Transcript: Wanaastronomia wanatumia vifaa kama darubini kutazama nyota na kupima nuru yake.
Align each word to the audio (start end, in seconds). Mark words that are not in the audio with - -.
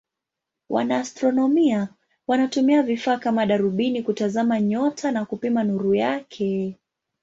Wanaastronomia 0.69 1.89
wanatumia 2.27 2.83
vifaa 2.83 3.17
kama 3.17 3.45
darubini 3.45 4.03
kutazama 4.03 4.59
nyota 4.61 5.11
na 5.11 5.25
kupima 5.25 5.63
nuru 5.63 5.93
yake. 5.95 6.79